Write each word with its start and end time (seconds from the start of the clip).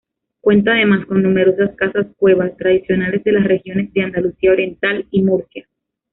Cuenta, 0.39 0.71
además, 0.71 1.05
con 1.05 1.21
numerosas 1.21 1.75
casas-cueva, 1.75 2.49
tradicionales 2.55 3.23
de 3.23 3.33
las 3.33 3.43
regiones 3.43 3.93
de 3.93 4.01
Andalucía 4.01 4.49
Oriental 4.51 5.05
y 5.11 5.21
Murcia. 5.21 5.67